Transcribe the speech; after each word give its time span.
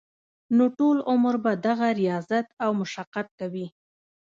نو 0.55 0.63
ټول 0.77 0.97
عمر 1.11 1.35
به 1.43 1.51
دغه 1.67 1.87
رياضت 2.01 2.47
او 2.63 2.69
مشقت 2.81 3.27
کوي- 3.39 3.67